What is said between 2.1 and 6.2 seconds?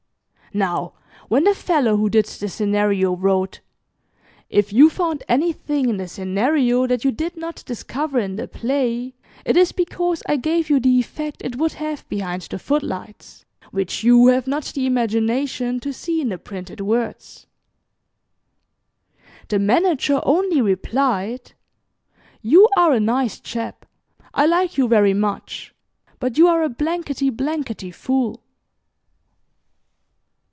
the scenario wrote: 'If you found anything in the